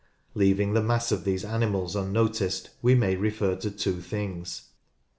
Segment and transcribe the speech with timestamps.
[0.33, 4.69] Leaving the mass of these animals unnoticed, we may refer to two things.